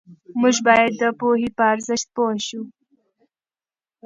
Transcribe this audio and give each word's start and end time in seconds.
موږ 0.39 0.55
باید 0.67 0.91
د 1.01 1.03
پوهې 1.19 1.49
په 1.57 1.63
ارزښت 1.73 2.07
پوه 2.15 2.33
سو. 2.47 2.61